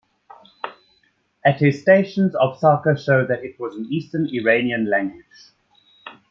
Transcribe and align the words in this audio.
Attestations 1.45 2.33
of 2.33 2.57
Saka 2.57 2.97
show 2.97 3.23
that 3.27 3.43
it 3.43 3.59
was 3.59 3.75
an 3.75 3.85
Eastern 3.93 4.27
Iranian 4.33 4.89
language. 4.89 5.27